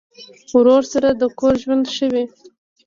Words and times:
ورور 0.55 0.83
سره 0.93 1.09
د 1.21 1.23
کور 1.39 1.53
ژوند 1.63 1.85
ښه 1.95 2.07
وي. 2.13 2.25